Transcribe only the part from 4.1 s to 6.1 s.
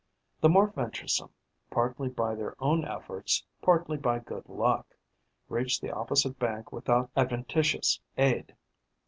good luck, reach the